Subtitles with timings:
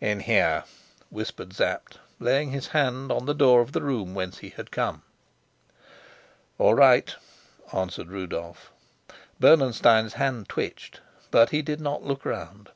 [0.00, 0.64] "In here,"
[1.10, 5.02] whispered Sapt, laying his hand on the door of the room whence he had come.
[6.56, 7.14] "All right,"
[7.70, 8.72] answered Rudolf.
[9.38, 11.00] Bernenstein's hand twitched,
[11.30, 12.70] but he did not look round.